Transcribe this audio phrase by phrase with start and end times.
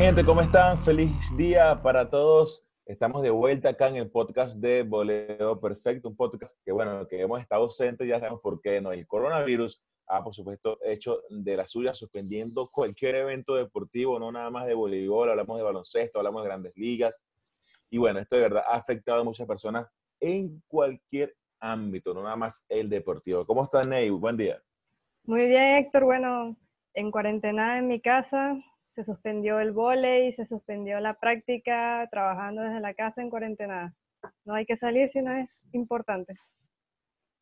[0.00, 0.24] gente?
[0.24, 0.82] ¿Cómo están?
[0.82, 2.66] Feliz día para todos.
[2.86, 7.20] Estamos de vuelta acá en el podcast de Boleo Perfecto, un podcast que, bueno, que
[7.20, 8.92] hemos estado ausentes, ya sabemos por qué, ¿no?
[8.92, 14.48] El coronavirus ha, por supuesto, hecho de la suya, suspendiendo cualquier evento deportivo, no nada
[14.48, 17.22] más de voleibol, hablamos de baloncesto, hablamos de grandes ligas.
[17.90, 19.86] Y bueno, esto de verdad ha afectado a muchas personas
[20.18, 23.44] en cualquier ámbito, no nada más el deportivo.
[23.44, 24.08] ¿Cómo está, Ney?
[24.08, 24.62] Buen día.
[25.24, 26.04] Muy bien, Héctor.
[26.04, 26.56] Bueno,
[26.94, 28.56] en cuarentena en mi casa,
[28.94, 33.94] se suspendió el volei, se suspendió la práctica, trabajando desde la casa en cuarentena.
[34.44, 36.34] No hay que salir si no es importante.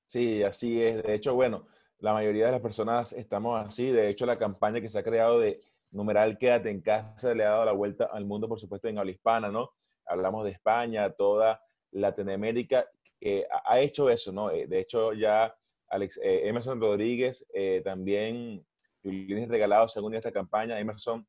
[0.06, 1.02] Sí, así es.
[1.02, 1.66] De hecho, bueno,
[1.98, 3.90] la mayoría de las personas estamos así.
[3.90, 7.50] De hecho, la campaña que se ha creado de numeral Quédate en casa le ha
[7.50, 9.70] dado la vuelta al mundo, por supuesto, en habla hispana, ¿no?
[10.06, 11.60] Hablamos de España, toda
[11.90, 12.86] Latinoamérica,
[13.20, 14.50] que ha hecho eso, ¿no?
[14.50, 15.54] Eh, de hecho, ya
[15.88, 18.64] Alex, eh, Emerson Rodríguez, eh, también
[19.02, 21.26] Julián Regalado, según esta campaña, Emerson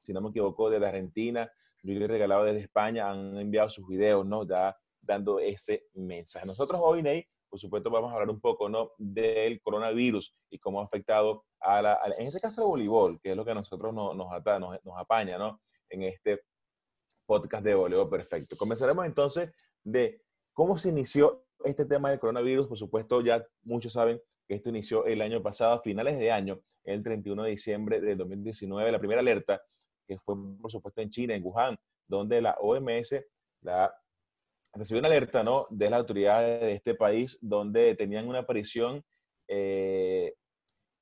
[0.00, 1.50] si no me equivoco, de Argentina,
[1.82, 4.46] yo regalado desde España, han enviado sus videos, ¿no?
[4.46, 6.46] Ya dando ese mensaje.
[6.46, 8.92] Nosotros hoy, Ney, por supuesto, vamos a hablar un poco, ¿no?
[8.98, 13.36] Del coronavirus y cómo ha afectado a la, en este caso, al voleibol, que es
[13.36, 14.28] lo que a nosotros nos, nos,
[14.84, 15.60] nos, apaña, ¿no?
[15.88, 16.42] En este
[17.26, 18.56] podcast de voleibol perfecto.
[18.56, 19.52] Comenzaremos entonces
[19.82, 22.66] de cómo se inició este tema del coronavirus.
[22.66, 26.60] Por supuesto, ya muchos saben que esto inició el año pasado, a finales de año,
[26.84, 29.62] el 31 de diciembre del 2019, la primera alerta
[30.08, 31.76] que fue por supuesto en China, en Wuhan,
[32.08, 33.14] donde la OMS
[33.60, 33.94] la,
[34.72, 35.66] recibió una alerta ¿no?
[35.70, 39.04] de las autoridades de este país, donde tenían una aparición
[39.46, 40.34] eh,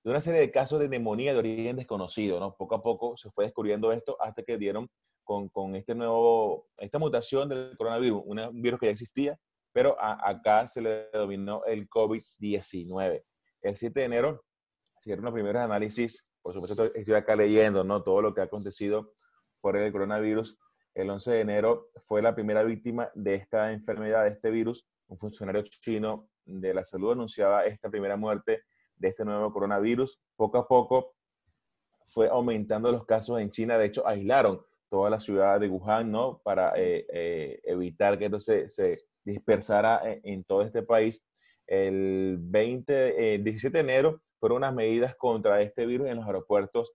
[0.05, 2.41] de una serie de casos de neumonía de origen desconocido.
[2.41, 2.55] ¿no?
[2.57, 4.89] Poco a poco se fue descubriendo esto hasta que dieron
[5.25, 9.39] con, con este nuevo, esta mutación del coronavirus, un virus que ya existía,
[9.73, 13.23] pero acá se le denominó el COVID-19.
[13.63, 14.45] El 7 de enero
[14.99, 18.05] se hicieron los primeros análisis por supuesto estoy acá leyendo, ¿no?
[18.05, 19.13] Todo lo que ha acontecido
[19.61, 20.57] por el coronavirus.
[20.95, 24.87] El 11 de enero fue la primera víctima de esta enfermedad, de este virus.
[25.09, 28.63] Un funcionario chino de la salud anunciaba esta primera muerte
[28.95, 30.23] de este nuevo coronavirus.
[30.37, 31.17] Poco a poco
[32.07, 33.77] fue aumentando los casos en China.
[33.77, 36.41] De hecho, aislaron toda la ciudad de Wuhan, ¿no?
[36.45, 41.27] Para eh, eh, evitar que esto se, dispersara en, todo este país.
[41.67, 46.93] El 20, 17 de enero fueron unas medidas contra este virus en los aeropuertos.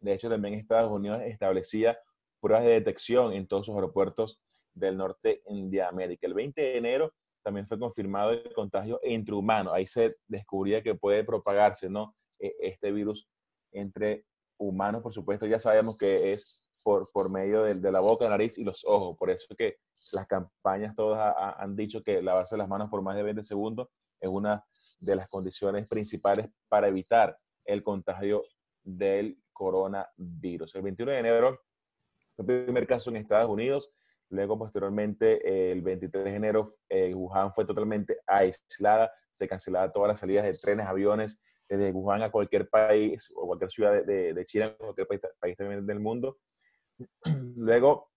[0.00, 1.98] De hecho, también Estados Unidos establecía
[2.40, 4.40] pruebas de detección en todos sus aeropuertos
[4.74, 6.26] del norte de América.
[6.26, 9.72] El 20 de enero también fue confirmado el contagio entre humanos.
[9.74, 12.14] Ahí se descubría que puede propagarse ¿no?
[12.38, 13.28] E, este virus
[13.72, 14.24] entre
[14.58, 15.46] humanos, por supuesto.
[15.46, 19.16] Ya sabemos que es por, por medio de, de la boca, nariz y los ojos.
[19.16, 19.76] Por eso que
[20.12, 23.88] las campañas todas han dicho que lavarse las manos por más de 20 segundos
[24.20, 24.64] es una
[24.98, 28.42] de las condiciones principales para evitar el contagio
[28.82, 30.74] del coronavirus.
[30.74, 31.60] El 21 de enero
[32.34, 33.90] fue el primer caso en Estados Unidos.
[34.28, 39.10] Luego, posteriormente, el 23 de enero, eh, Wuhan fue totalmente aislada.
[39.30, 43.70] Se cancelaban todas las salidas de trenes, aviones, desde Wuhan a cualquier país o cualquier
[43.70, 46.38] ciudad de, de China, cualquier país, país también del mundo.
[47.56, 48.10] Luego,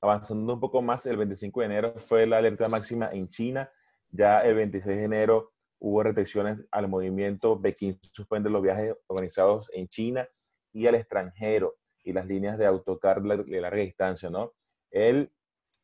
[0.00, 3.70] avanzando un poco más, el 25 de enero fue la alerta máxima en China.
[4.16, 7.60] Ya el 26 de enero hubo restricciones al movimiento.
[7.60, 10.28] Pekín suspende los viajes organizados en China
[10.72, 14.52] y al extranjero y las líneas de autocar de larga distancia, ¿no?
[14.92, 15.32] El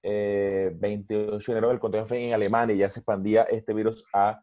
[0.02, 4.04] 28 eh, de enero el contagio fue en Alemania y ya se expandía este virus
[4.14, 4.40] a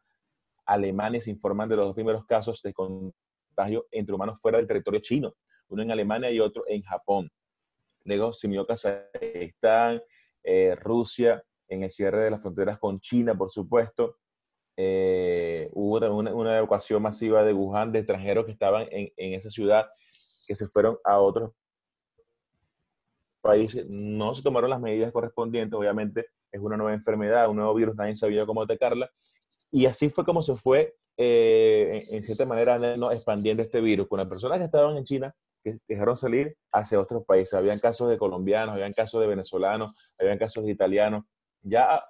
[0.66, 1.22] Alemania.
[1.22, 5.34] Se informan de los dos primeros casos de contagio entre humanos fuera del territorio chino,
[5.70, 7.32] uno en Alemania y otro en Japón.
[8.04, 10.02] Luego se unió Kazajistán,
[10.44, 14.18] eh, Rusia, en el cierre de las fronteras con China, por supuesto.
[14.78, 19.50] Eh, hubo una, una, evacuación masiva de Wuhan de extranjeros que estaban en, en, esa
[19.50, 19.88] ciudad,
[20.48, 21.52] que se fueron a otros
[23.42, 23.86] países.
[23.90, 28.16] No se tomaron las medidas correspondientes, obviamente es una nueva enfermedad, un nuevo virus, nadie
[28.16, 29.10] sabía cómo atacarla.
[29.72, 33.12] Y así fue como se fue, eh, en, cierta manera, ¿no?
[33.12, 34.08] expandiendo este virus.
[34.08, 37.54] Con las personas que estaban en China, que dejaron salir hacia otros países.
[37.54, 41.26] Habían casos de colombianos, habían casos de venezolanos, habían casos de italianos.
[41.68, 42.04] Ya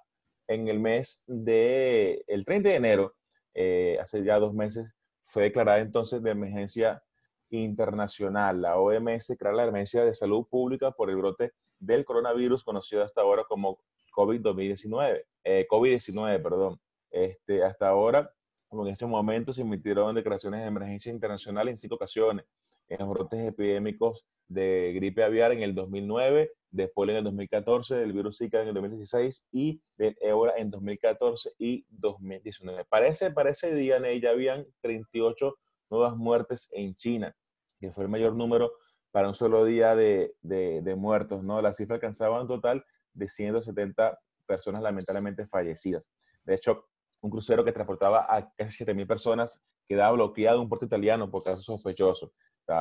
[0.48, 3.15] en el mes de, el 30 de enero,
[3.54, 4.94] eh, hace ya dos meses,
[5.24, 7.04] fue declarada entonces de emergencia
[7.50, 8.62] internacional.
[8.62, 13.21] La OMS crea la emergencia de salud pública por el brote del coronavirus conocido hasta
[13.21, 13.80] ahora como
[14.15, 16.80] COVID-19, eh, COVID-19, perdón.
[17.10, 18.31] Este, hasta ahora,
[18.71, 22.45] en ese momento se emitieron declaraciones de emergencia internacional en cinco ocasiones
[22.88, 28.13] en los brotes epidémicos de gripe aviar en el 2009, después en el 2014, del
[28.13, 32.86] virus Zika en el 2016 y del ébola en 2014 y 2019.
[32.86, 35.56] Para ese, para ese día, ya habían 38
[35.89, 37.36] nuevas muertes en China,
[37.80, 38.72] que fue el mayor número
[39.12, 41.62] para un solo día de, de, muertos, ¿no?
[41.62, 46.10] La cifra alcanzaba un total de 170 personas lamentablemente fallecidas.
[46.44, 46.86] De hecho,
[47.22, 51.44] un crucero que transportaba a casi 7.000 personas quedaba bloqueado en un puerto italiano por
[51.44, 52.31] casos sospechosos.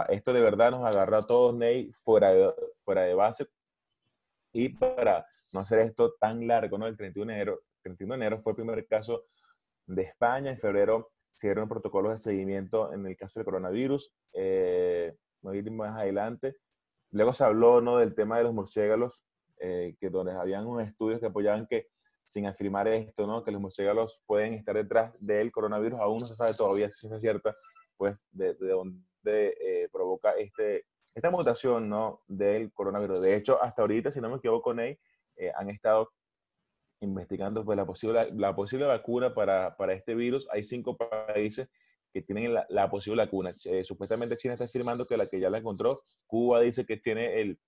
[0.09, 2.53] Esto de verdad nos agarró a todos, Ney, fuera de,
[2.85, 3.47] fuera de base.
[4.53, 6.87] Y para no hacer esto tan largo, ¿no?
[6.87, 9.25] El 31 de enero, 31 de enero fue el primer caso
[9.87, 10.51] de España.
[10.51, 14.13] En febrero se dieron protocolos de seguimiento en el caso del coronavirus.
[14.33, 16.57] Eh, voy a ir más adelante.
[17.11, 17.99] Luego se habló ¿no?
[17.99, 19.25] del tema de los murciélagos,
[19.61, 21.89] eh, que donde habían unos estudios que apoyaban que,
[22.25, 23.45] sin afirmar esto, ¿no?
[23.45, 27.21] que los murciélagos pueden estar detrás del coronavirus, aún no se sabe todavía si es
[27.21, 27.55] cierta,
[27.97, 29.01] pues de, de dónde
[29.33, 32.23] eh, provoca este, esta mutación ¿no?
[32.27, 33.21] del coronavirus.
[33.21, 34.99] De hecho, hasta ahorita, si no me equivoco, Ney,
[35.37, 36.13] eh, han estado
[37.01, 40.47] investigando pues, la, posible, la posible vacuna para, para este virus.
[40.51, 41.69] Hay cinco países
[42.13, 43.53] que tienen la, la posible vacuna.
[43.65, 47.41] Eh, supuestamente China está afirmando que la que ya la encontró, Cuba dice que tiene
[47.41, 47.59] el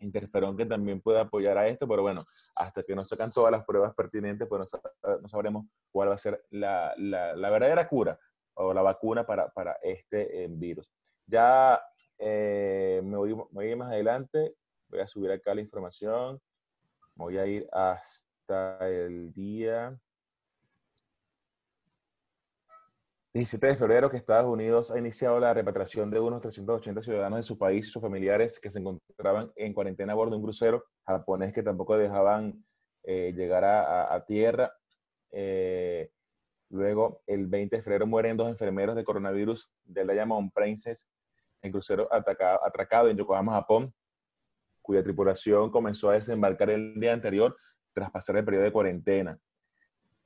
[0.00, 2.26] interferón que también puede apoyar a esto, pero bueno,
[2.56, 4.72] hasta que nos sacan todas las pruebas pertinentes, pues
[5.22, 8.18] no, sabremos cuál va a ser la, la, verdadera cura
[8.60, 10.88] o la vacuna para, para este eh, virus.
[11.26, 11.80] Ya
[12.18, 14.54] eh, me, voy, me voy más adelante,
[14.88, 16.40] voy a subir acá la información,
[17.14, 19.98] voy a ir hasta el día
[23.32, 27.42] 17 de febrero que Estados Unidos ha iniciado la repatriación de unos 380 ciudadanos de
[27.44, 30.84] su país y sus familiares que se encontraban en cuarentena a bordo de un crucero
[31.06, 32.64] japonés que tampoco dejaban
[33.04, 34.72] eh, llegar a, tierra.
[35.30, 36.10] Eh,
[36.70, 41.10] luego, el 20 de febrero mueren dos enfermeros de coronavirus del Diamond Princess
[41.62, 43.92] en crucero atacado, atracado en Yokohama, Japón,
[44.80, 47.56] cuya tripulación comenzó a desembarcar el día anterior
[47.92, 49.38] tras pasar el periodo de cuarentena.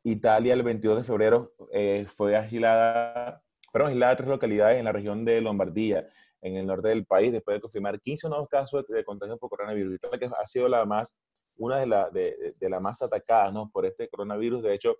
[0.04, 3.42] Italia el 22 de febrero eh, fue agilada,
[3.72, 6.06] perdón, agilada tres localidades en la región de Lombardía,
[6.42, 9.94] en el norte del país, después de confirmar 15 nuevos casos de, contagio por coronavirus.
[9.94, 11.18] Italia que ha sido la más,
[11.56, 13.70] una de las de, de, más atacadas ¿no?
[13.70, 14.62] por este coronavirus.
[14.62, 14.96] De hecho,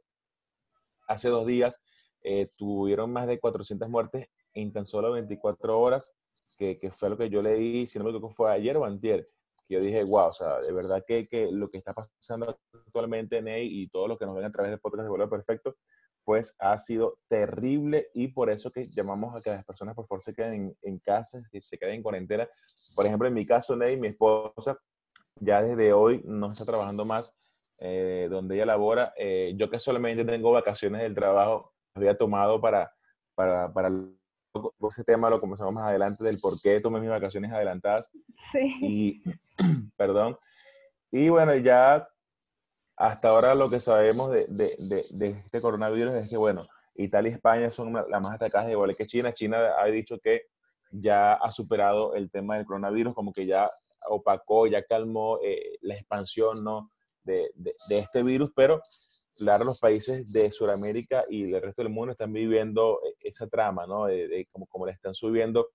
[1.07, 1.81] hace dos días
[2.23, 6.15] eh, tuvieron más de 400 muertes en tan solo 24 horas,
[6.57, 9.29] que, fue lo que yo leí, si no me equivoco, fue ayer o antier
[9.67, 13.83] que yo dije, wow, o sea, de verdad que, lo que está pasando actualmente, Ney,
[13.83, 15.77] y todo lo que nos ven a través del podcast de Vuelo Perfecto,
[16.23, 20.25] pues ha sido terrible y por eso que llamamos a que las personas por favor
[20.25, 22.49] se queden en, casa, que se queden en cuarentena.
[22.95, 24.79] Por ejemplo, en mi caso, Ney, mi esposa
[25.37, 27.37] ya desde hoy no está trabajando más
[27.79, 29.13] eh, donde ella labora.
[29.17, 32.93] Eh, yo que solamente tengo vacaciones del trabajo, había tomado para,
[33.35, 33.91] para, para
[34.89, 38.11] ese tema lo comenzamos más adelante del por qué tomé mis vacaciones adelantadas.
[38.53, 38.75] Sí.
[38.83, 39.23] Y,
[39.97, 40.37] perdón.
[41.11, 42.09] Y bueno, ya
[42.97, 47.35] hasta ahora lo que sabemos de, de, de, este coronavirus es que, bueno, Italia y
[47.35, 49.33] España son las más atacadas, igual que China.
[49.33, 50.43] China ha dicho que
[50.91, 53.71] ya ha superado el tema del coronavirus, como que ya
[54.09, 56.91] opacó, ya calmó eh, la expansión ¿no?
[57.25, 57.51] De,
[57.89, 58.81] este virus, pero
[59.37, 63.87] claro, los países de Sudamérica y el resto del mundo están viviendo eh, esa trama,
[63.87, 64.07] ¿no?
[64.07, 65.69] De, como, como le están subiendo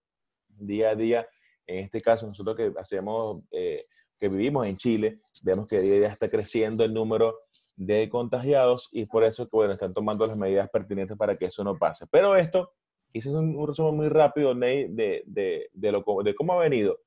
[0.48, 1.28] día a día.
[1.68, 3.86] En este caso, nosotros que hacemos, eh,
[4.20, 7.36] que vivimos en Chile, vemos que día a día está creciendo el número
[7.76, 11.64] de contagiados y por eso que, bueno, están tomando las medidas pertinentes para que eso
[11.64, 12.06] no pase.
[12.12, 12.74] Pero esto,
[13.14, 17.00] hice un, un resumen muy rápido, Ney, de, de, de, lo, de cómo ha venido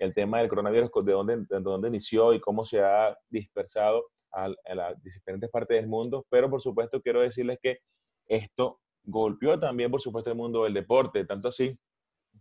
[0.00, 4.48] el tema del coronavirus, de dónde, de dónde inició y cómo se ha dispersado a,
[4.74, 7.78] las diferentes partes del mundo, pero por supuesto quiero decirles que
[8.26, 11.78] esto golpeó también, por supuesto, el mundo del deporte, tanto así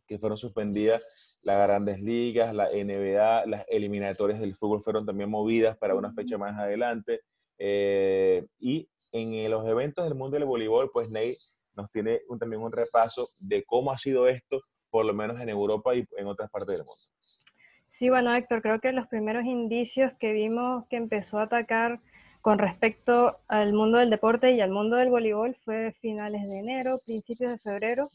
[0.07, 1.01] que fueron suspendidas
[1.43, 6.37] las grandes ligas, la NBA, las eliminatorias del fútbol fueron también movidas para una fecha
[6.37, 7.21] más adelante.
[7.57, 11.35] Eh, y en los eventos del mundo del voleibol, pues Ney
[11.75, 15.95] nos tiene también un repaso de cómo ha sido esto, por lo menos en Europa
[15.95, 17.01] y en otras partes del mundo.
[17.99, 21.99] Sí, bueno, Héctor, creo que los primeros indicios que vimos que empezó a atacar
[22.39, 27.01] con respecto al mundo del deporte y al mundo del voleibol fue finales de enero,
[27.05, 28.09] principios de febrero,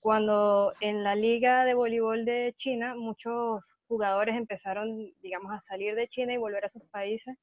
[0.00, 6.08] cuando en la liga de voleibol de China muchos jugadores empezaron, digamos, a salir de
[6.08, 7.36] China y volver a sus países,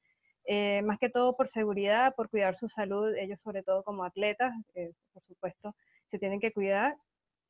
[0.44, 4.52] eh, más que todo por seguridad, por cuidar su salud, ellos sobre todo como atletas,
[4.74, 5.74] eh, por supuesto,
[6.10, 6.94] se tienen que cuidar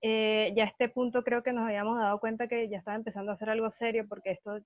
[0.03, 3.33] eh, ya a este punto creo que nos habíamos dado cuenta que ya estaba empezando
[3.33, 4.59] a hacer algo serio porque esto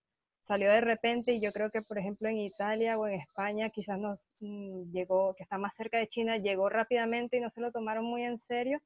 [0.43, 3.99] salió de repente y yo creo que por ejemplo en Italia o en España quizás
[3.99, 7.73] nos mm, llegó, que está más cerca de China, llegó rápidamente y no se lo
[7.73, 8.81] tomaron muy en serio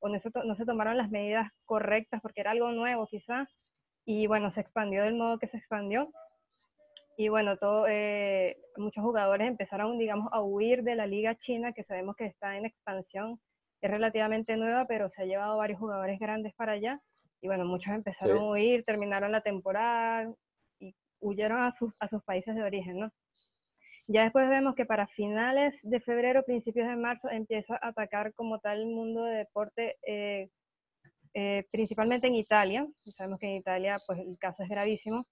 [0.00, 3.48] o no se, no se tomaron las medidas correctas porque era algo nuevo quizás
[4.10, 6.10] y bueno, se expandió del modo que se expandió.
[7.18, 11.82] Y bueno, todo, eh, muchos jugadores empezaron, digamos, a huir de la liga china, que
[11.82, 13.38] sabemos que está en expansión
[13.80, 17.00] es relativamente nueva, pero se ha llevado varios jugadores grandes para allá.
[17.40, 20.32] Y bueno, muchos empezaron a huir, terminaron la temporada
[20.80, 23.12] y huyeron a sus, a sus países de origen, ¿no?
[24.08, 28.58] Ya después vemos que para finales de febrero, principios de marzo, empieza a atacar como
[28.58, 30.48] tal el mundo de deporte, eh,
[31.34, 32.86] eh, principalmente en Italia.
[33.16, 35.26] Sabemos que en Italia pues el caso es gravísimo.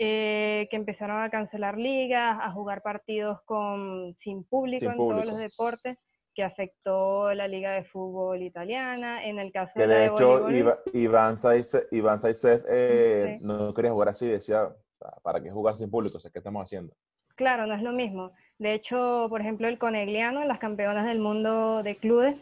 [0.00, 5.38] Eh, que empezaron a cancelar ligas, a jugar partidos con, sin público en todos los
[5.38, 5.96] deportes,
[6.34, 9.24] que afectó la liga de fútbol italiana.
[9.24, 10.48] En el caso de, de hecho,
[10.92, 14.68] Iván Saisev eh, no quería jugar así, decía,
[15.22, 16.18] ¿para qué jugar sin público?
[16.18, 16.94] O sea, ¿qué estamos haciendo?
[17.36, 18.32] Claro, no es lo mismo.
[18.58, 22.36] De hecho, por ejemplo, el Conegliano, las campeonas del mundo de clubes,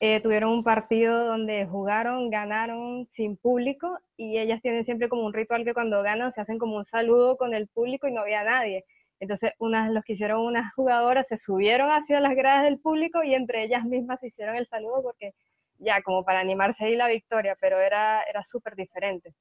[0.00, 5.32] eh, tuvieron un partido donde jugaron, ganaron sin público y ellas tienen siempre como un
[5.32, 8.44] ritual que cuando ganan se hacen como un saludo con el público y no había
[8.44, 8.84] nadie.
[9.20, 13.34] Entonces, unas, los que hicieron unas jugadoras se subieron hacia las gradas del público y
[13.34, 15.32] entre ellas mismas hicieron el saludo porque
[15.78, 19.34] ya como para animarse ahí la victoria, pero era, era súper diferente.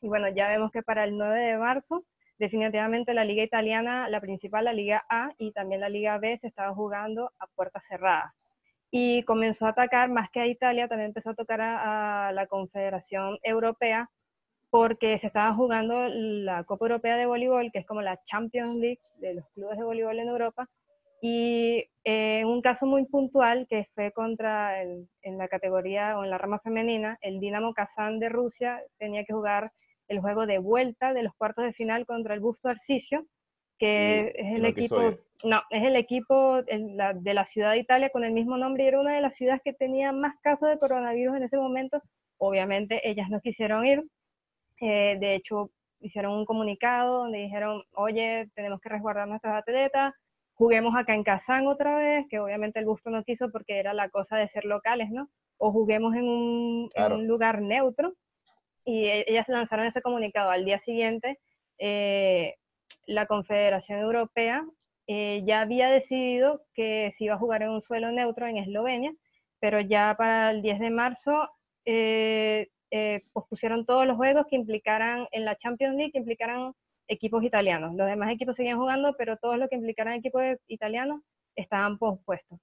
[0.00, 2.04] Y bueno, ya vemos que para el 9 de marzo
[2.38, 6.48] definitivamente la liga italiana, la principal, la liga A y también la liga B se
[6.48, 8.32] estaba jugando a puertas cerradas.
[8.90, 13.38] Y comenzó a atacar, más que a Italia, también empezó a tocar a, la Confederación
[13.42, 14.08] Europea,
[14.74, 18.98] porque se estaba jugando la Copa Europea de Voleibol, que es como la Champions League
[19.18, 20.68] de los clubes de voleibol en Europa.
[21.22, 26.30] Y en eh, un caso muy puntual, que fue contra, en la categoría o en
[26.30, 29.70] la rama femenina, el Dinamo Kazán de Rusia tenía que jugar
[30.08, 33.24] el juego de vuelta de los cuartos de final contra el Busto Arcisio,
[33.78, 34.96] que es el equipo,
[35.44, 38.98] no, es el equipo de la ciudad de Italia con el mismo nombre y era
[38.98, 42.02] una de las ciudades que tenía más casos de coronavirus en ese momento.
[42.38, 44.02] Obviamente ellas no quisieron ir,
[44.84, 50.12] eh, de hecho hicieron un comunicado donde dijeron, oye, tenemos que resguardar nuestras atletas,
[50.52, 54.10] juguemos acá en Kazán otra vez, que obviamente el Busto no quiso porque era la
[54.10, 55.30] cosa de ser locales, ¿no?
[55.56, 58.12] O juguemos en un, en un lugar neutro
[58.84, 60.50] y e, ellas lanzaron ese comunicado.
[60.50, 61.38] Al día siguiente,
[61.78, 62.56] eh,
[63.06, 64.64] la Confederación Europea
[65.06, 69.12] eh, ya había decidido que se iba a jugar en un suelo neutro en Eslovenia,
[69.58, 71.48] pero ya para el 10 de marzo
[71.86, 72.68] eh,
[73.32, 76.72] pospusieron todos los juegos que implicaran en la Champions League, que implicaran
[77.08, 77.94] equipos italianos.
[77.94, 81.20] Los demás equipos seguían jugando, pero todos los que implicaran equipos italianos
[81.56, 82.58] estaban pospuestos.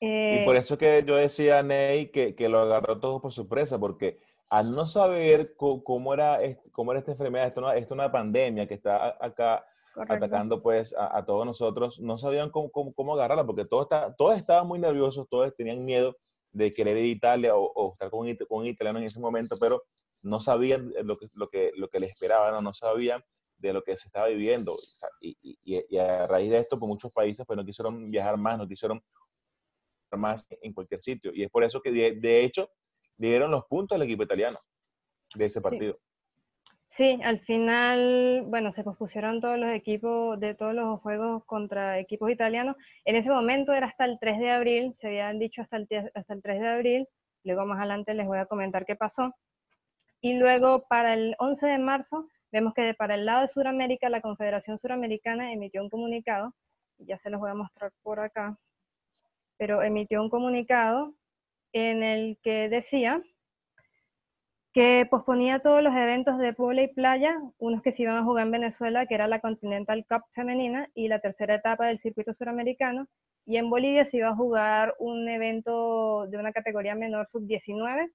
[0.00, 4.18] y por eso que yo decía, Ney, que, que lo agarró todo por sorpresa, porque
[4.48, 6.38] al no saber cómo, era,
[6.72, 9.66] cómo era esta enfermedad, esto, es una pandemia que está acá
[10.08, 14.66] atacando pues a, todos nosotros, no sabían cómo, cómo, agarrarla porque todos, está, todos estaban
[14.66, 16.16] muy nerviosos, todos tenían miedo
[16.52, 19.82] de querer ir a Italia o, estar con, un italiano en ese momento, pero
[20.22, 23.22] no sabían lo que, lo que, lo que les esperaba, no, no sabían
[23.58, 24.76] de lo que se estaba viviendo.
[25.20, 28.66] Y, y, a raíz de esto, pues muchos países pues no quisieron viajar más, no
[28.66, 29.02] quisieron
[30.12, 31.32] más en cualquier sitio.
[31.34, 32.70] Y es por eso que de hecho
[33.16, 34.58] dieron los puntos al equipo italiano
[35.34, 35.94] de ese partido.
[35.94, 36.15] Sí.
[37.04, 42.76] Al final, bueno, se pospusieron todos los equipos de todos los juegos contra equipos italianos.
[43.04, 46.34] En ese momento era hasta el 3 de abril, se habían dicho hasta el, hasta
[46.34, 47.08] el 3 de abril,
[47.44, 49.34] luego más adelante les voy a comentar qué pasó.
[50.20, 54.22] Y luego para el 11 de marzo, vemos que para el lado de Sudamérica, la
[54.22, 56.54] Confederación Suramericana emitió un comunicado,
[56.98, 58.58] ya se los voy a mostrar por acá,
[59.58, 61.14] pero emitió un comunicado
[61.72, 63.22] en el que decía
[64.76, 68.44] que posponía todos los eventos de pueblo y playa, unos que se iban a jugar
[68.44, 73.08] en Venezuela, que era la Continental Cup femenina y la tercera etapa del circuito suramericano,
[73.46, 78.12] y en Bolivia se iba a jugar un evento de una categoría menor sub-19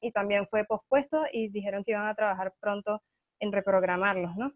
[0.00, 3.00] y también fue pospuesto y dijeron que iban a trabajar pronto
[3.38, 4.52] en reprogramarlos, ¿no?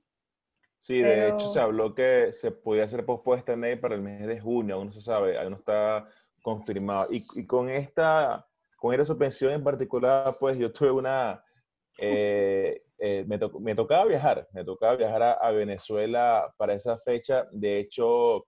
[0.79, 4.41] Sí, de hecho se habló que se podía hacer pospuesta en para el mes de
[4.41, 6.09] junio, aún no se sabe, aún no está
[6.43, 7.07] confirmado.
[7.13, 11.43] Y, y, con esta, con esta suspensión en particular, pues yo tuve una,
[11.99, 17.47] eh, eh, me, me, tocaba viajar, me tocaba viajar a, Venezuela para esa fecha.
[17.51, 18.47] De hecho,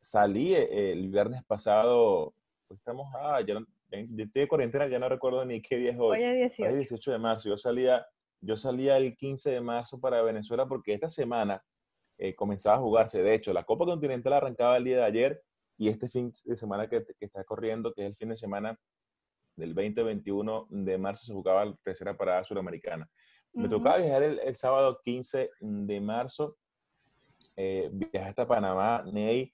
[0.00, 2.34] salí eh, el viernes pasado,
[2.66, 3.58] pues estamos, ah, ya
[3.90, 6.18] estoy de cuarentena, ya no recuerdo ni qué día es hoy.
[6.18, 6.62] Hoy es 18.
[6.62, 7.48] Hoy es 18 de marzo.
[7.48, 8.06] Yo salía,
[8.40, 11.62] yo salía el 15 de marzo para Venezuela porque esta semana
[12.36, 13.20] comenzaba a jugarse.
[13.20, 15.42] De hecho, la Copa Continental arrancaba el día de ayer
[15.76, 18.78] y este fin de semana que, está corriendo, que es el fin de semana
[19.56, 23.08] del 20-21 de marzo, se jugaba la tercera parada suramericana.
[23.54, 26.56] Me tocaba viajar el, sábado 15 de marzo,
[27.56, 29.52] eh, viajar hasta Panamá, Ney,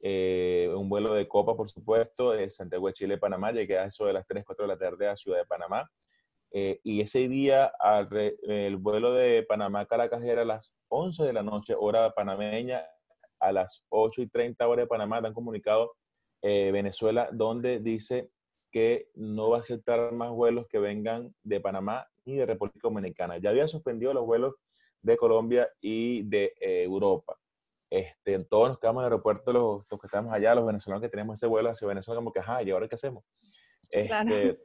[0.00, 4.04] eh, un vuelo de copa, por supuesto, de Santiago de Chile, Panamá, llegué a eso
[4.04, 5.90] de las 3, 4 de la tarde a Ciudad de Panamá.
[6.50, 7.72] Eh, y ese día
[8.42, 12.84] el vuelo de Panamá Caracas era a las 11 de la noche, hora panameña,
[13.40, 15.92] a las 8 y 30 horas de Panamá dan comunicado
[16.42, 18.30] eh, Venezuela, donde dice
[18.70, 23.38] que no va a aceptar más vuelos que vengan de Panamá ni de República Dominicana.
[23.38, 24.54] Ya había suspendido los vuelos
[25.02, 27.38] de Colombia y de eh, Europa.
[27.90, 31.38] Este, todos nos quedamos en el aeropuerto, los, que estamos allá, los venezolanos que tenemos
[31.38, 33.24] ese vuelo hacia Venezuela, como que, ajá, ¿y ahora qué hacemos?
[33.88, 34.58] Este,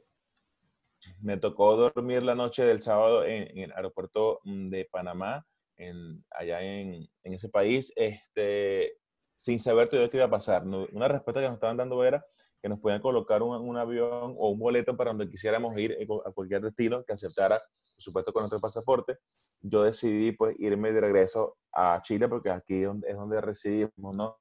[1.20, 5.46] Me tocó dormir la noche del sábado en, el aeropuerto mm, de Panamá,
[5.76, 8.98] en, allá en, en, ese país, este,
[9.34, 10.64] sin saber todavía qué iba a pasar.
[10.64, 12.24] Una respuesta que nos estaban dando era
[12.64, 16.06] que nos podían colocar un, un, avión o un boleto para donde quisiéramos ir eh,
[16.24, 19.18] a cualquier destino que aceptara, por supuesto, con nuestro pasaporte.
[19.60, 24.16] Yo decidí pues irme de regreso a Chile porque aquí es donde, es donde residimos,
[24.16, 24.38] ¿no?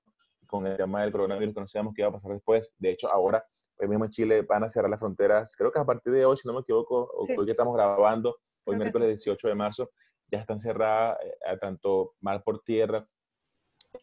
[0.47, 2.71] Con el tema del coronavirus que no sabíamos qué iba a pasar después.
[2.77, 5.85] De hecho, ahora, hoy mismo en Chile van a cerrar las fronteras, creo que a
[5.85, 9.55] partir de hoy, si no me equivoco, hoy que estamos grabando, hoy miércoles 18 de
[9.55, 9.91] marzo,
[10.31, 13.05] ya están cerradas eh, tanto mar por tierra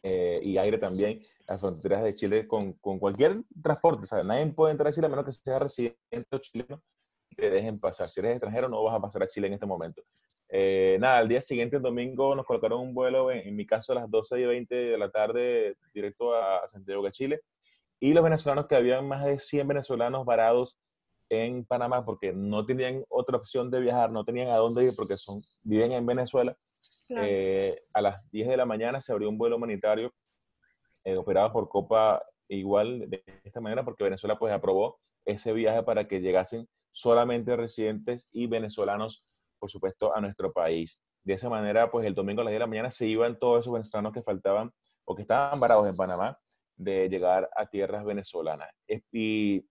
[0.03, 4.05] eh, y aire también, las fronteras de Chile con, con, cualquier transporte.
[4.05, 6.83] O sea, nadie puede entrar a Chile a menos que sea residente o chileno
[7.31, 8.11] y te dejen pasar.
[8.11, 10.03] Si eres extranjero, no vas a pasar a Chile en este momento.
[10.49, 13.97] Eh, nada, al día siguiente, el domingo, nos colocaron un vuelo, en, mi caso, a
[13.97, 17.41] las 12 y 20 de la tarde, directo a Santiago de Chile.
[18.01, 20.77] Y los venezolanos, que habían más de 100 venezolanos varados
[21.29, 25.17] en Panamá porque no tenían otra opción de viajar, no tenían a dónde ir porque
[25.17, 26.57] son, viven en Venezuela,
[27.17, 30.13] eh, a las 10 de la mañana se abrió un vuelo humanitario
[31.05, 36.07] eh, operado por Copa igual de esta manera porque Venezuela pues aprobó ese viaje para
[36.07, 39.25] que llegasen solamente residentes y venezolanos,
[39.59, 41.01] por supuesto, a nuestro país.
[41.23, 43.61] De esa manera, pues el domingo a las 10 de la mañana se iban todos
[43.61, 44.73] esos venezolanos que faltaban
[45.05, 46.39] o que estaban varados en Panamá
[46.77, 48.71] de llegar a tierras venezolanas.
[49.13, 49.65] Y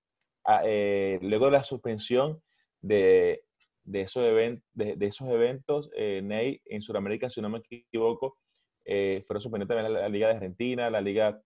[0.45, 2.41] ah, eh, luego de la suspensión
[2.81, 3.43] de
[3.89, 8.37] de esos, de, esos eventos, eh, Ney, en Sudamérica, si no me equivoco,
[8.85, 11.41] eh, fueron suspendidos también la, Liga de Argentina, la Liga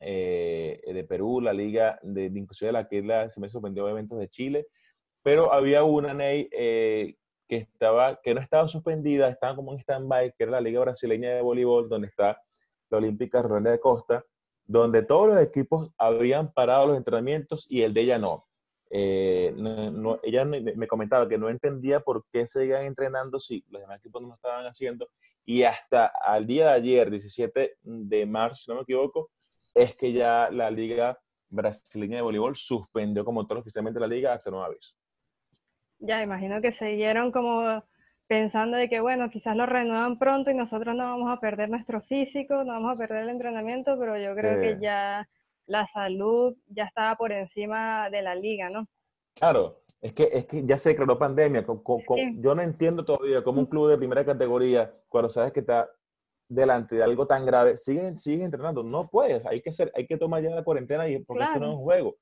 [0.00, 4.28] eh, de Perú, la Liga de, inclusive la que la, se me suspendió eventos de
[4.28, 4.66] Chile,
[5.22, 7.16] pero había una, Ney, que,
[7.48, 11.42] estaba, que no estaba suspendida, estaba como en stand-by, que era la Liga Brasileña de
[11.42, 12.42] Voleibol, donde está
[12.90, 14.24] la Olímpica Ronda de Costa,
[14.64, 18.49] donde todos los equipos habían parado los entrenamientos y el de ella no.
[18.90, 23.98] Eh, no, ella me comentaba que no entendía por qué seguían entrenando si los demás
[23.98, 25.08] equipos no lo estaban haciendo.
[25.44, 29.30] Y hasta al día de ayer, 17 de marzo, si no me equivoco,
[29.74, 34.50] es que ya la Liga Brasileña de Voleibol suspendió como todo oficialmente la liga hasta
[34.50, 34.94] aviso.
[35.98, 37.84] Ya, imagino que siguieron como
[38.26, 42.00] pensando de que, bueno, quizás lo renuevan pronto y nosotros no vamos a perder nuestro
[42.00, 45.28] físico, no vamos a perder el entrenamiento, pero yo creo que ya
[45.70, 48.88] la salud ya estaba por encima de la liga, ¿no?
[49.34, 51.64] Claro, es que, es que ya se declaró pandemia.
[52.38, 55.88] Yo no entiendo todavía cómo un club de primera categoría, cuando sabes que está
[56.48, 58.82] delante de algo tan grave, siguen, siguen entrenando.
[58.82, 61.66] No puedes, hay que, ser, hay que tomar ya la cuarentena y porque esto no
[61.66, 62.16] es un juego.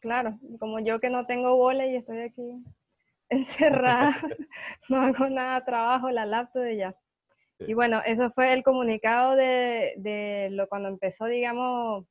[0.00, 2.62] Claro, como yo que no tengo bola y estoy aquí
[3.30, 4.14] encerrada,
[4.90, 6.94] no hago nada, trabajo, la laptop y ya.
[7.66, 12.06] Y bueno, eso fue el comunicado de, de, lo cuando empezó, digamos,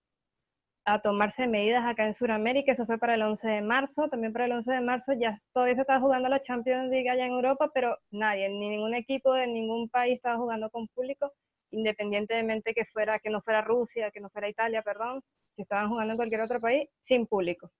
[0.85, 2.71] a tomarse medidas acá en Sudamérica.
[2.71, 4.09] Eso fue para el 11 de marzo.
[4.09, 7.25] También para el 11 de marzo ya todavía se estaba jugando la Champions League allá
[7.25, 11.31] en Europa, pero nadie, ni ningún equipo de ningún país estaba jugando con público,
[11.71, 15.21] independientemente que fuera que no fuera Rusia, que no fuera Italia, perdón,
[15.55, 17.71] que estaban jugando en cualquier otro país sin público.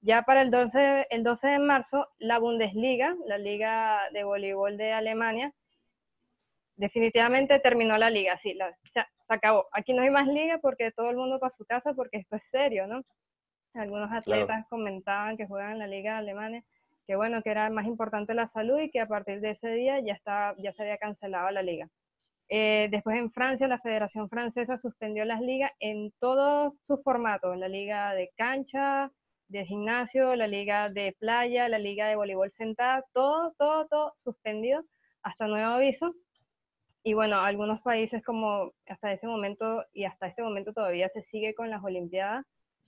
[0.00, 4.92] Ya para el 12, el 12 de marzo, la Bundesliga, la liga de voleibol de
[4.92, 5.52] Alemania,
[6.76, 8.56] definitivamente terminó la liga, sí,
[8.92, 9.66] se, acabó.
[9.72, 12.46] Aquí no hay más liga porque todo el mundo para su casa porque esto es
[12.48, 13.02] serio, ¿no?
[13.74, 16.62] Algunos atletas comentaban que juegan en la liga de Alemania,
[17.06, 20.00] que bueno, que era más importante la salud y que a partir de ese día
[20.00, 21.88] ya, estaba, ya se había cancelado la liga.
[22.48, 27.68] Eh, después en Francia, la Federación Francesa suspendió las ligas en todos sus formatos, la
[27.68, 29.10] liga de cancha,
[29.48, 34.82] de gimnasio, la liga de playa, la liga de voleibol sentada, todo, todo, todo suspendido
[35.22, 36.14] hasta nuevo aviso.
[37.06, 41.54] Y bueno, algunos países como hasta ese momento y hasta este momento todavía se sigue
[41.54, 42.44] con las Olimpiadas.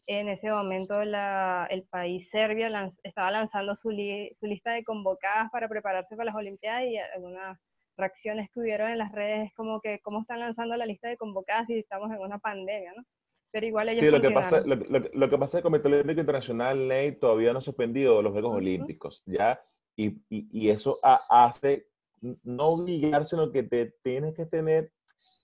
[0.09, 2.69] En ese momento el país Serbia
[3.05, 7.61] estaba lanzando su, su, lista de convocadas para prepararse para las Olimpiadas y algunas
[7.97, 11.17] reacciones que hubieron en las redes es como que cómo están lanzando la lista de
[11.17, 13.05] convocadas si estamos en una pandemia, ¿no?
[13.53, 15.87] Pero igual ellos Sí, lo que, pasa, lo, lo, que pasa es que el Comité
[15.87, 19.63] Olímpico Internacional, Ney, todavía no ha suspendido los Juegos Olímpicos, ¿ya?
[19.95, 21.87] Y, y, y eso hace
[22.21, 24.93] no obligarse, sino que te tienes que tener,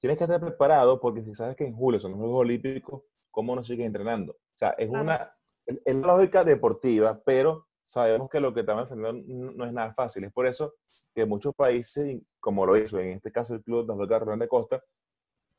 [0.00, 3.54] tienes que estar preparado porque si sabes que en julio son los Juegos Olímpicos, ¿cómo
[3.54, 4.32] no sigues entrenando?
[4.32, 5.34] O sea, es una,
[5.66, 10.24] es lógica deportiva, pero sabemos que lo que estamos enfrentando no es nada fácil.
[10.24, 10.74] Es por eso
[11.14, 14.84] que muchos países, como lo hizo en este caso el Club de Atletas de Costa,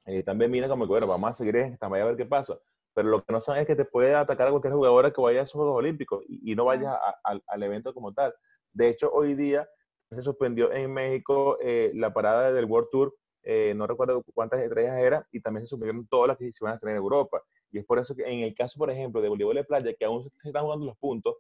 [0.05, 2.57] eh, también miran como que, bueno, vamos a seguir en esta a ver qué pasa.
[2.93, 5.41] pero lo que no saben es que te puede atacar a cualquier jugadora que vaya
[5.41, 8.33] a esos Juegos Olímpicos y, no vaya al evento como tal.
[8.71, 9.67] De hecho, hoy día
[10.11, 14.97] se suspendió en México eh, la parada del World Tour, eh, no recuerdo cuántas estrellas
[14.97, 17.41] eran, y también se suspendieron todas las que se iban a hacer en Europa.
[17.71, 20.05] Y es por eso que en el caso, por ejemplo, de voleibol de playa, que
[20.05, 21.35] aún se están jugando los puntos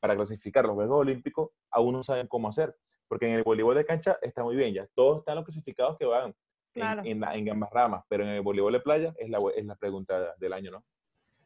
[0.00, 2.76] para clasificar los Juegos Olímpicos, aún no saben cómo hacer.
[3.08, 6.04] Porque en el voleibol de cancha está muy bien, ya todos están los clasificados que
[6.04, 6.34] van
[6.74, 10.34] en, en, ambas ramas, pero en el voleibol de playa es la, es la pregunta
[10.38, 10.84] del año, ¿no?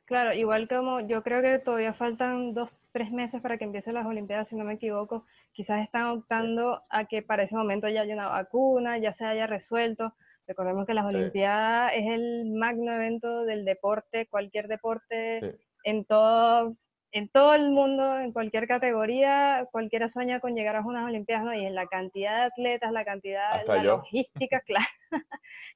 [0.05, 4.07] Claro, igual como yo creo que todavía faltan dos, tres meses para que empiecen las
[4.07, 8.15] Olimpiadas, si no me equivoco, quizás están optando a que para ese momento ya haya
[8.15, 10.13] una vacuna, ya se haya resuelto.
[10.47, 16.77] Recordemos que las Olimpiadas es el magno evento del deporte, cualquier deporte, en todo
[17.15, 21.55] en todo el mundo, en cualquier categoría, cualquiera sueña con llegar a unas Olimpiadas, ¿no?
[21.55, 24.87] Y en la cantidad de atletas, la cantidad, la logística, claro,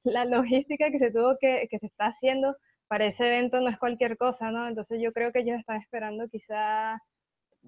[0.03, 2.55] la logística que se tuvo que, que se está haciendo
[2.87, 4.67] para ese evento no es cualquier cosa, ¿no?
[4.67, 6.99] Entonces yo creo que ellos están esperando quizá,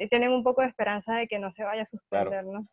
[0.09, 2.67] tienen un poco de esperanza de que no se vaya a suspender, ¿no?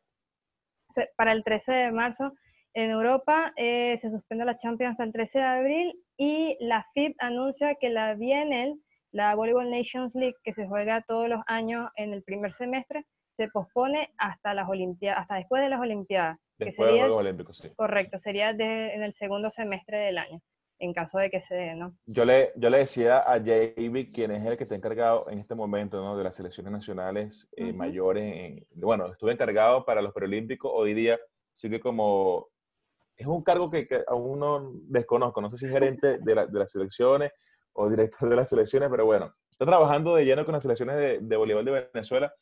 [1.17, 2.33] Para el 13 de marzo
[2.73, 7.15] en Europa eh, se suspende la Champions hasta el 13 de abril y la FIB
[7.19, 8.81] anuncia que la BNL,
[9.13, 13.05] la Volleyball Nations League, que se juega todos los años en el primer semestre,
[13.37, 16.39] se pospone hasta las Olimpiadas, hasta después de las Olimpiadas.
[16.59, 17.71] Después de los Juegos Olímpicos, sí.
[17.77, 20.41] Correcto, sería en el segundo semestre del año
[20.79, 21.97] en caso de que se dé, ¿no?
[22.07, 25.55] Yo le, yo le decía a Javi, quien es el que está encargado en este
[25.55, 26.17] momento, ¿no?
[26.17, 28.67] De las selecciones nacionales eh, mayores.
[28.75, 30.71] bueno, estuve encargado para los preolímpicos.
[30.75, 31.19] Hoy día
[31.53, 32.49] sigue como...
[33.17, 35.41] Es un cargo que, aún no desconozco.
[35.41, 37.31] No sé si es gerente de, la, de, las selecciones
[37.73, 41.19] o director de las selecciones, pero bueno, está trabajando de lleno con las selecciones de,
[41.21, 42.33] de voleibol de Venezuela.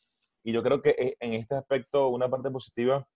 [0.43, 3.07] Y yo creo que eh, en este aspecto una parte positiva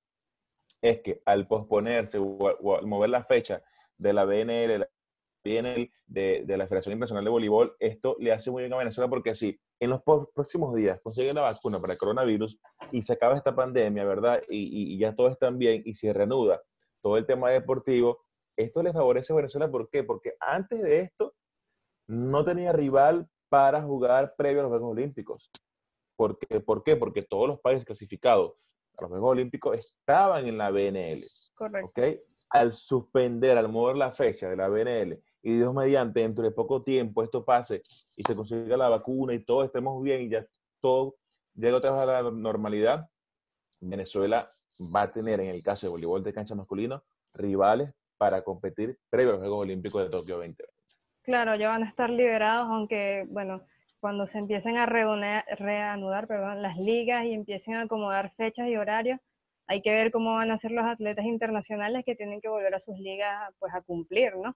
[0.82, 3.62] es que al posponerse o al mover la fecha
[3.98, 4.88] de la BNL,
[5.44, 9.10] viene de, de, la Federación Internacional de Voleibol, esto le hace muy bien a Venezuela
[9.10, 12.60] porque si en los próximos días consiguen la vacuna para el coronavirus
[12.92, 14.42] y se acaba esta pandemia, ¿verdad?
[14.50, 16.62] Y, y, ya todo está bien y se reanuda
[17.02, 18.26] todo el tema deportivo,
[18.58, 19.72] esto le favorece a Venezuela.
[19.72, 20.04] ¿Por qué?
[20.04, 21.34] Porque antes de esto
[22.08, 25.50] no tenía rival para jugar previo a los Juegos Olímpicos.
[26.18, 26.60] ¿Por qué?
[26.60, 26.98] ¿Por qué?
[26.98, 28.54] Porque todos los países clasificados
[28.98, 31.26] a los Juegos Olímpicos estaban en la BNL.
[31.56, 31.88] Correcto.
[31.90, 32.22] ¿okay?
[32.50, 36.84] Al suspender, al mover la fecha de la BNL y Dios mediante, dentro de poco
[36.84, 37.84] tiempo esto pase
[38.16, 40.46] y se consiga la vacuna y todo estemos bien y ya
[40.80, 41.16] todo
[41.56, 43.10] llega otra vez a la normalidad,
[43.80, 48.98] Venezuela va a tener, en el caso de voleibol de cancha masculino, rivales para competir
[49.10, 50.64] previo a los Juegos Olímpicos de Tokio 2020.
[51.24, 53.62] Claro, ya van a estar liberados, aunque, bueno,
[54.00, 59.20] cuando se empiecen a reanudar perdón, las ligas y empiecen a acomodar fechas y horarios,
[59.68, 62.80] hay que ver cómo van a ser los atletas internacionales que tienen que volver a
[62.80, 64.56] sus ligas pues a cumplir, ¿no?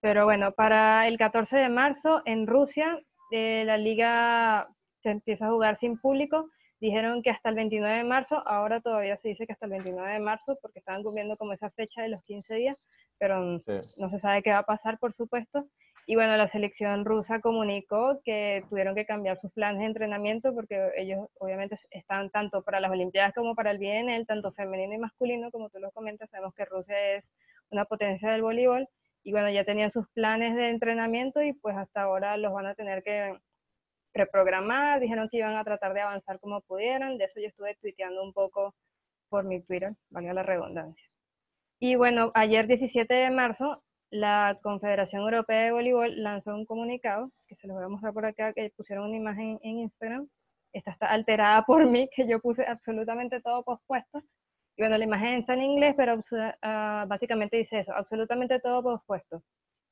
[0.00, 3.00] Pero bueno, para el 14 de marzo en Rusia,
[3.32, 4.68] eh, la liga
[5.02, 6.48] se empieza a jugar sin público.
[6.80, 10.12] Dijeron que hasta el 29 de marzo, ahora todavía se dice que hasta el 29
[10.12, 12.76] de marzo, porque estaban cumpliendo como esa fecha de los 15 días,
[13.18, 15.66] pero no se sabe qué va a pasar, por supuesto.
[16.06, 20.90] Y bueno, la selección rusa comunicó que tuvieron que cambiar sus planes de entrenamiento porque
[20.96, 25.50] ellos obviamente están tanto para las Olimpiadas como para el BNL, tanto femenino y masculino,
[25.50, 27.24] como tú lo comentas, sabemos que Rusia es
[27.70, 28.88] una potencia del voleibol
[29.28, 32.74] y bueno, ya tenían sus planes de entrenamiento y pues hasta ahora los van a
[32.74, 33.38] tener que
[34.14, 38.22] reprogramar, dijeron que iban a tratar de avanzar como pudieran, de eso yo estuve tuiteando
[38.22, 38.74] un poco
[39.28, 41.04] por mi Twitter, valga la redundancia.
[41.78, 47.56] Y bueno, ayer 17 de marzo, la Confederación Europea de Voleibol lanzó un comunicado, que
[47.56, 50.26] se los voy a mostrar por acá, que pusieron una imagen en Instagram.
[50.72, 54.22] Esta está alterada por mí, que yo puse absolutamente todo pospuesto,
[54.78, 59.42] y bueno, la imagen está en inglés, pero uh, básicamente dice eso, absolutamente todo pospuesto.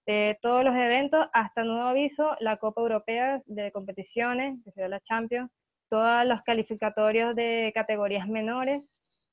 [0.07, 5.01] De todos los eventos, hasta nuevo aviso, la Copa Europea de competiciones, que será la
[5.01, 5.51] Champions,
[5.89, 8.81] todos los calificatorios de categorías menores,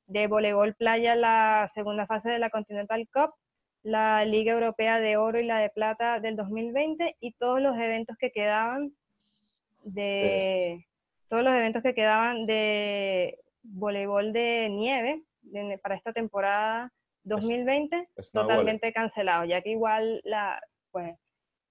[0.08, 3.36] de voleibol playa la segunda fase de la Continental Cup,
[3.84, 8.18] la Liga Europea de Oro y la de Plata del 2020 y todos los eventos
[8.18, 8.92] que quedaban
[9.84, 10.88] de
[11.30, 15.22] todos los eventos que quedaban de voleibol de nieve
[15.82, 16.91] para esta temporada
[17.23, 21.15] 2020 totalmente cancelado, ya que igual la, pues,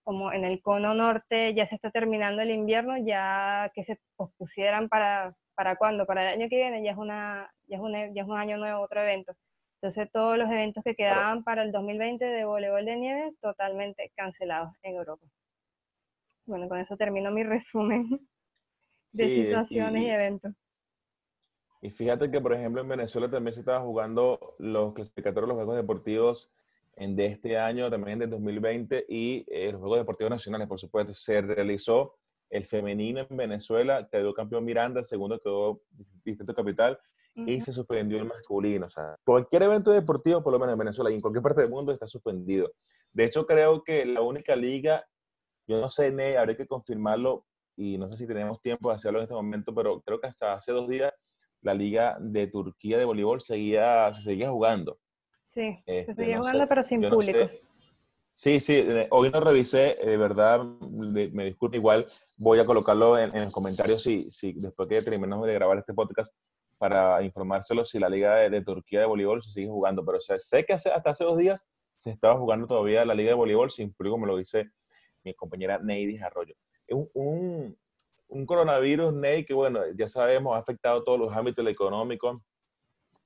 [0.02, 4.88] como en el cono norte ya se está terminando el invierno, ya que se pospusieran
[4.88, 8.22] para, para cuándo, para el año que viene, ya es, una, ya es, un, ya
[8.22, 9.32] es un año nuevo, otro evento.
[9.80, 14.72] Entonces todos los eventos que quedaban para el 2020 de voleibol de nieve totalmente cancelados
[14.82, 15.26] en Europa.
[16.46, 18.08] Bueno, con eso termino mi resumen
[19.12, 20.52] de situaciones y eventos.
[21.85, 25.57] Y fíjate que, por ejemplo, en Venezuela también se estaba jugando los clasificatorios de los
[25.57, 26.53] Juegos Deportivos
[26.97, 31.42] de este año, también del 2020, y eh, los Juegos Deportivos Nacionales, por supuesto, se
[31.42, 32.14] realizó
[32.51, 35.83] el femenino en Venezuela, quedó campeón Miranda, segundo quedó
[36.25, 37.01] Distrito Capital,
[37.35, 38.87] y se suspendió el masculino.
[38.87, 41.71] O sea, cualquier evento deportivo, por lo menos en Venezuela y en cualquier parte del
[41.71, 42.71] mundo, está suspendido.
[43.12, 45.05] De hecho, creo que la única liga,
[45.66, 49.18] yo no sé, Ney, habría que confirmarlo, y no sé si tenemos tiempo de hacerlo
[49.18, 51.12] en este momento, pero creo que hasta hace dos días
[51.62, 54.98] la liga de Turquía de voleibol seguía, se seguía jugando.
[55.46, 57.51] Sí, se este, seguía jugando, pero sin público.
[58.35, 63.35] sí, sí, eh, hoy no revisé, de verdad, me disculpo, igual voy a colocarlo en,
[63.35, 66.35] en los comentarios si, si después que terminemos de grabar este podcast
[66.83, 70.72] para informárselo si la liga de, Turquía de voleibol se sigue jugando, pero sé que
[70.72, 71.64] hasta hace dos días
[71.96, 74.72] se estaba jugando todavía la liga de voleibol sin público, como lo dice
[75.22, 76.57] mi compañera Neidis Arroyo.
[76.88, 77.79] Es un,
[78.33, 82.42] un coronavirus, Ney, que bueno, ya sabemos, ha afectado todos los ámbitos, el económico,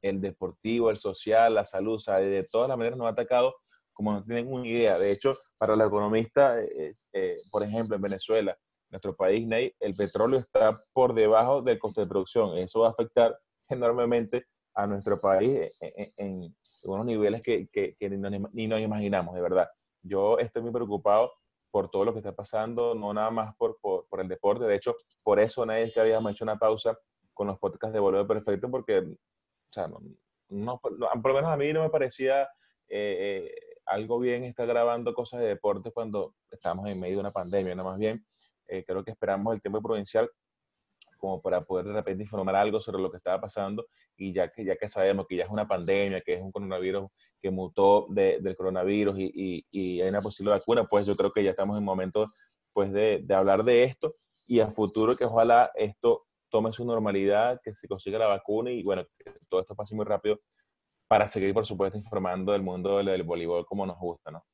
[0.03, 3.55] el deportivo, el social, la salud, o sea, de todas las maneras nos ha atacado
[3.93, 4.99] como no tienen una idea.
[4.99, 6.63] De hecho, para los economistas,
[7.13, 8.57] eh, por ejemplo, en Venezuela,
[8.91, 12.59] nuestro país, Ney, el petróleo está por debajo del coste de producción.
[12.59, 13.39] Eso va a afectar
[13.71, 19.41] enormemente a nuestro país en, unos niveles que, que, que ni, ni, nos imaginamos, de
[19.41, 19.69] verdad.
[20.03, 21.33] Yo estoy muy preocupado
[21.71, 24.65] por todo lo que está pasando, no nada más por, por, por el deporte.
[24.65, 26.99] De hecho, por eso nadie es que habíamos hecho una pausa
[27.35, 29.89] con los podcasts de Volver Perfecto, porque, o sea,
[30.49, 32.43] no, por lo menos a mí no me parecía
[32.89, 37.33] eh, eh, algo bien estar grabando cosas de deporte cuando estamos en medio de una
[37.33, 38.25] pandemia, no más bien.
[38.69, 40.29] Eh, creo que esperamos el tiempo provincial
[41.17, 44.65] como para poder de repente informar algo sobre lo que estaba pasando y ya que,
[44.65, 47.09] ya que sabemos que ya es una pandemia, que es un coronavirus
[47.41, 51.51] que mutó del coronavirus y, y, hay una posible vacuna, pues yo creo que ya
[51.51, 52.29] estamos en momento
[52.73, 54.15] pues de, de, hablar de esto
[54.47, 58.83] y a futuro que ojalá esto tome su normalidad, que se consiga la vacuna y
[58.83, 60.41] bueno, que todo esto pase muy rápido
[61.09, 64.45] para seguir, por supuesto, informando del mundo del, voleibol como nos gusta, ¿no?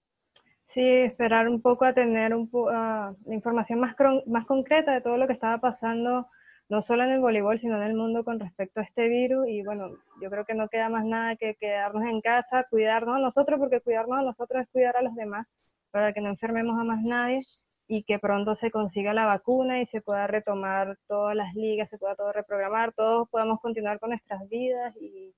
[0.67, 3.95] Sí, esperar un poco a tener un la información más,
[4.27, 6.29] más concreta de todo lo que estaba pasando
[6.69, 9.47] no solo en el voleibol, sino en el mundo con respecto a este virus.
[9.49, 9.91] Y bueno,
[10.23, 13.81] yo creo que no queda más nada que quedarnos en casa, cuidarnos a nosotros, porque
[13.81, 15.47] cuidarnos a nosotros es cuidar a los demás,
[15.91, 17.43] para que no enfermemos a más nadie
[17.89, 21.99] y que pronto se consiga la vacuna y se pueda retomar todas las ligas, se
[21.99, 25.35] pueda todo reprogramar, todos podamos continuar con nuestras vidas y,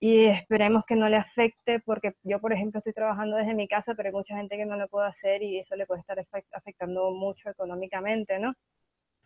[0.00, 4.08] esperemos que no le afecte, porque yo, por ejemplo, estoy trabajando desde mi casa, pero
[4.08, 6.18] hay mucha gente que no lo puede hacer y eso le puede estar
[6.52, 8.54] afectando mucho económicamente, ¿no?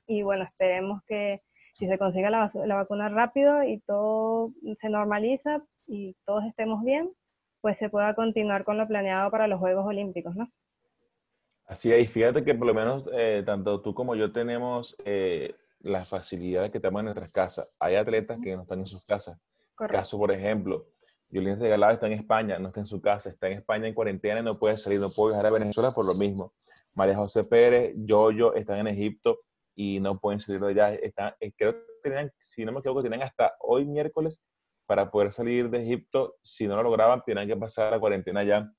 [0.07, 1.43] Y bueno, esperemos que
[1.75, 7.11] si se consiga la, la, vacuna rápido y todo se normaliza y todos estemos bien,
[7.61, 10.51] pues se pueda continuar con lo planeado para los Juegos Olímpicos, ¿no?
[11.67, 16.05] Así es, fíjate que por lo menos eh, tanto tú como yo tenemos eh, la
[16.05, 17.69] facilidad de que estamos en nuestras casas.
[17.79, 19.39] Hay atletas que no están en sus casas.
[19.75, 19.97] Correcto.
[19.97, 20.87] Caso, por ejemplo,
[21.31, 24.41] Julián Regalado está en España, no está en su casa, está en España en cuarentena
[24.41, 26.53] y no puede salir, no puede viajar a Venezuela por lo mismo.
[26.95, 29.41] María José Pérez, Yoyo están en Egipto
[29.75, 30.95] y no pueden salir de allá.
[30.95, 34.41] Están, eh, creo que tenían, si no me equivoco, tienen hasta hoy miércoles
[34.87, 36.37] para poder salir de Egipto.
[36.43, 38.73] Si no lo lograban, tienen que pasar la cuarentena allá.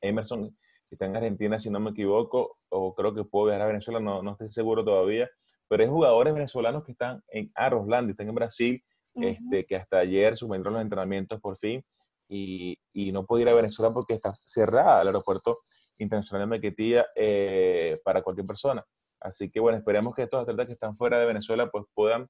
[0.00, 0.56] Emerson
[0.90, 4.22] está en Argentina, si no me equivoco, o creo que puedo viajar a Venezuela, no,
[4.22, 5.28] no estoy seguro todavía.
[5.68, 8.84] Pero hay jugadores venezolanos que están en Arrosland, están en Brasil,
[9.14, 11.82] este, que hasta ayer suspendieron los entrenamientos por fin
[12.28, 15.60] y, y, no puede ir a Venezuela porque está cerrada el aeropuerto
[15.98, 18.84] internacional de Mequetía eh, para cualquier persona.
[19.26, 22.28] Así que bueno, esperemos que estos atletas que están fuera de Venezuela pues puedan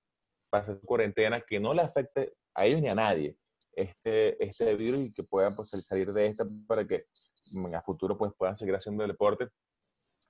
[0.49, 3.37] pasar cuarentena, que no le afecte a ellos ni a nadie
[3.73, 7.05] este, este virus y que puedan pues, salir de esta para que
[7.55, 9.49] el futuro pues puedan seguir haciendo el deporte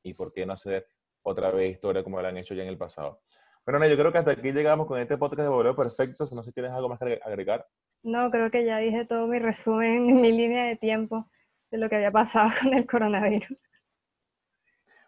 [0.03, 0.87] y por qué no hacer
[1.23, 3.21] otra vez historia como lo han hecho ya en el pasado.
[3.65, 6.27] Bueno, yo creo que hasta aquí llegamos con este podcast de Voleo Perfecto.
[6.33, 7.65] No sé si tienes algo más que agregar.
[8.03, 11.31] No, creo que ya dije todo mi resumen, mi línea de tiempo
[11.71, 13.57] de lo que había pasado con el coronavirus.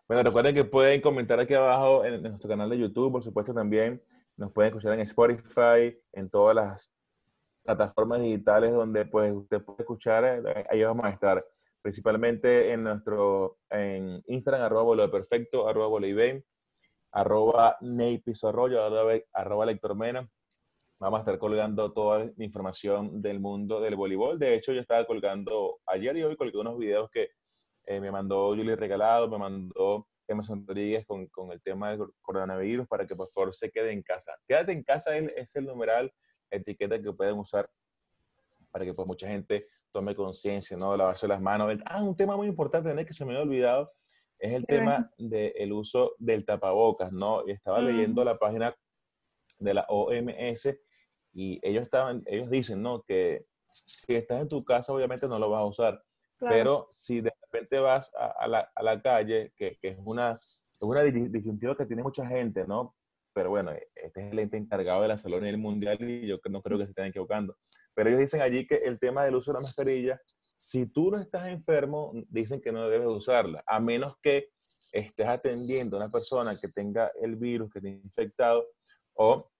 [0.08, 4.02] Bueno, recuerden que pueden comentar aquí abajo en, nuestro canal de YouTube, por supuesto también
[4.38, 6.90] nos pueden escuchar en Spotify, en todas las
[7.62, 11.44] plataformas digitales donde pues usted puede escuchar, eh, ahí vamos a estar,
[11.82, 16.06] principalmente en nuestro en Instagram, arroba bolo perfecto, arroba bolo
[17.12, 18.82] arroba neypiso arroyo,
[19.34, 20.26] arroba, lectormena.
[21.00, 24.38] Vamos a estar colgando toda la información del mundo del voleibol.
[24.38, 27.30] De hecho, yo estaba colgando ayer y hoy colgué unos videos que
[27.88, 32.86] eh, me mandó Julie Regalado, me mandó Emerson Rodríguez con, con, el tema del coronavirus
[32.86, 34.34] para que por favor se quede en casa.
[34.46, 36.12] Quédate en casa es, el numeral,
[36.50, 37.70] etiqueta que pueden usar
[38.70, 40.92] para que pues mucha gente tome conciencia, ¿no?
[40.92, 41.78] De lavarse las manos.
[41.86, 43.90] Ah, un tema muy importante que se me había olvidado
[44.38, 47.46] es el tema del uso del tapabocas, ¿no?
[47.46, 48.76] Estaba leyendo la página
[49.58, 50.78] de la OMS
[51.32, 53.02] y ellos estaban, ellos dicen, ¿no?
[53.02, 56.04] Que si estás en tu casa, obviamente no lo vas a usar,
[56.38, 60.82] Pero si de repente vas a, la, a la, calle, que, que, es una, es
[60.82, 62.94] una disyuntiva que tiene mucha gente, ¿no?
[63.32, 66.38] Pero bueno, este es el ente encargado de la salud a nivel mundial y yo
[66.50, 67.56] no creo que se estén equivocando.
[67.94, 70.20] Pero ellos dicen allí que el tema del uso de la mascarilla,
[70.54, 74.48] si tú no estás enfermo, dicen que no debes usarla, a menos que
[74.92, 78.66] estés atendiendo a una persona que tenga el virus, que esté infectado
[79.14, 79.50] o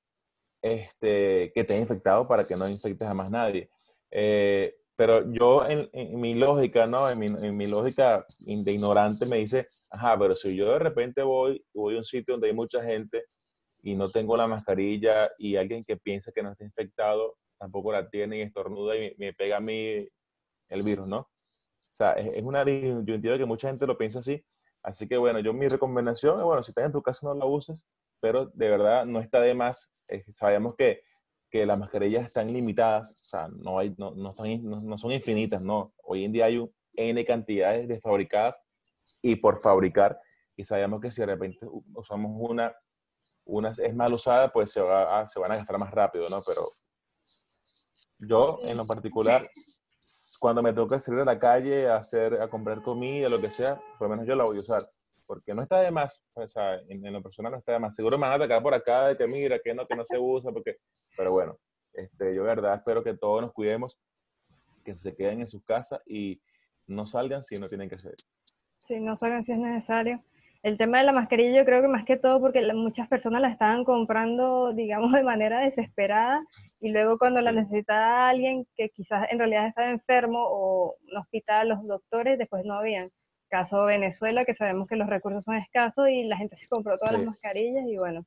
[0.63, 3.71] este, que esté infectado para que no infectes a más nadie.
[4.11, 5.89] Eh, pero yo en,
[6.21, 7.09] mi lógica, ¿no?
[7.09, 11.23] En mi, en mi, lógica de ignorante me dice, ajá, pero si yo de repente
[11.23, 13.27] voy, voy a un sitio donde hay mucha gente
[13.81, 18.11] y no tengo la mascarilla y alguien que piensa que no está infectado tampoco la
[18.11, 20.05] tiene y estornuda y me, pega a mí
[20.69, 21.19] el virus, ¿no?
[21.21, 24.45] O sea, es, es una disyuntiva que mucha gente lo piensa así.
[24.83, 27.45] Así que bueno, yo mi recomendación es, bueno, si estás en tu casa no la
[27.45, 27.87] uses,
[28.19, 29.93] pero de verdad no está de más.
[30.33, 31.03] sabemos que
[31.51, 35.95] que las mascarillas están limitadas, o sea, no, hay, no, no, no, son infinitas, no.
[36.03, 38.57] Hoy en día hay un N cantidades de fabricadas
[39.23, 40.21] y por fabricar,
[40.57, 42.75] y sabemos que si de repente usamos una,
[43.45, 46.43] una es mal usada, pues se, va se van a gastar más rápido, ¿no?
[46.47, 46.69] Pero
[48.19, 49.49] yo, en lo particular,
[50.39, 53.81] cuando me toca salir a la calle a, hacer, a comprar comida, lo que sea,
[53.99, 54.91] por lo menos yo la voy a usar.
[55.29, 57.95] Porque no está de más, o sea, en, en lo personal no está de más.
[57.95, 60.19] Seguro me van a atacar por acá de que mira, que no, que no se
[60.19, 60.79] usa, porque
[61.19, 61.59] pero bueno,
[61.93, 63.99] este, yo verdad espero que todos nos cuidemos,
[64.85, 66.41] que se queden en sus casas y
[66.87, 68.17] no salgan si no tienen que salir.
[68.87, 70.23] Sí, no salgan si es necesario.
[70.63, 73.51] El tema de la mascarilla yo creo que más que todo porque muchas personas la
[73.51, 76.45] estaban comprando, digamos, de manera desesperada
[76.81, 81.69] y luego cuando la necesitaba alguien que quizás en realidad estaba enfermo o un hospital,
[81.69, 83.11] los doctores, después no habían.
[83.49, 87.15] Caso Venezuela, que sabemos que los recursos son escasos y la gente se compró todas
[87.15, 88.25] las mascarillas y bueno,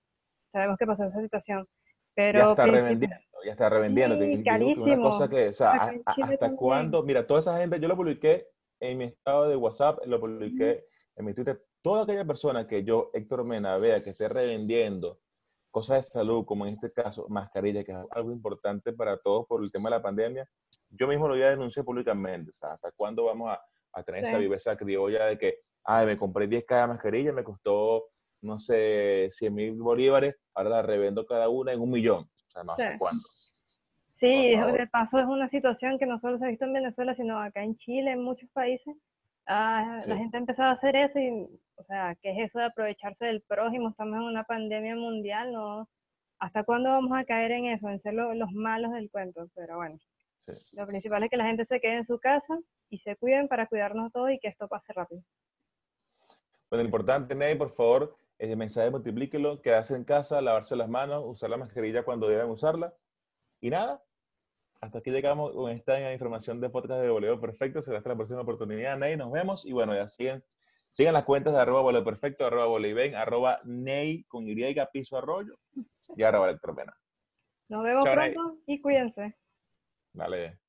[0.52, 1.68] sabemos que pasó esa situación.
[2.14, 4.20] Pero ya está revendiendo, ya está revendiendo.
[4.20, 4.86] Sí, carísimo.
[4.86, 8.48] Una cosa que, o sea, hasta cuándo, mira, toda esa gente, yo lo publiqué
[8.80, 13.12] en mi estado de WhatsApp, lo publiqué en mi Twitter, toda aquella persona que yo,
[13.14, 15.20] Héctor Mena, vea que esté revendiendo
[15.72, 19.64] cosas de salud, como en este caso, mascarilla, que es algo importante para todos por
[19.64, 20.50] el tema de la pandemia,
[20.90, 22.50] yo mismo lo voy a denunciar públicamente.
[22.50, 23.62] O sea, ¿hasta cuándo vamos a,
[23.94, 28.12] a tener esa viveza criolla de que, ay, me compré 10 cada mascarilla, me costó
[28.42, 32.24] no sé, 100 mil bolívares, ahora la revendo cada una en un millón.
[32.24, 33.24] O sea, no sé cuándo.
[34.16, 37.40] Sí, de paso es una situación que no solo se ha visto en Venezuela, sino
[37.40, 38.96] acá en Chile, en muchos países.
[39.48, 42.66] Ah, La gente ha empezado a hacer eso y, o sea, ¿qué es eso de
[42.66, 43.90] aprovecharse del prójimo?
[43.90, 45.90] Estamos en una pandemia mundial, ¿no?
[46.40, 49.48] ¿Hasta cuándo vamos a caer en eso, en ser los malos del cuento?
[49.56, 49.98] Pero bueno,
[50.74, 52.58] lo principal es que la gente se quede en su casa
[52.90, 55.22] y se cuiden para cuidarnos todos y que esto pase rápido.
[56.70, 61.50] Bueno, importante, Ney, por favor, el mensaje multiplíquelo, quedarse en casa, lavarse las manos, usar
[61.50, 62.94] la mascarilla cuando deban usarla.
[63.60, 64.02] Y nada,
[64.80, 67.84] hasta aquí llegamos con esta información de podcast de Boleo Perfecto.
[67.84, 69.16] Será hasta la próxima oportunidad, Ney.
[69.16, 69.66] Nos vemos.
[69.66, 70.44] Y bueno, ya siguen,
[70.90, 74.56] sigan las cuentas de arroba Boleo Perfecto, arroba Boleiben, arroba Ney con Y
[74.92, 75.56] piso arroyo
[76.16, 76.94] y arroba Electropena.
[77.70, 79.36] Nos vemos pronto y cuídense.
[80.14, 80.60] Dale.